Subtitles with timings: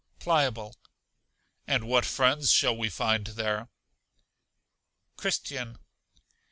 [0.17, 0.75] Pliable.
[1.67, 3.69] And what friends shall we find there?
[5.15, 5.77] Christian.